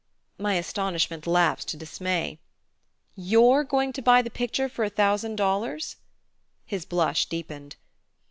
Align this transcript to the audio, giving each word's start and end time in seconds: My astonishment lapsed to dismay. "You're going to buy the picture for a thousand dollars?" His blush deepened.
My 0.39 0.55
astonishment 0.55 1.27
lapsed 1.27 1.67
to 1.67 1.77
dismay. 1.77 2.39
"You're 3.15 3.63
going 3.63 3.93
to 3.93 4.01
buy 4.01 4.23
the 4.23 4.31
picture 4.31 4.67
for 4.67 4.83
a 4.83 4.89
thousand 4.89 5.35
dollars?" 5.35 5.97
His 6.65 6.85
blush 6.85 7.27
deepened. 7.27 7.75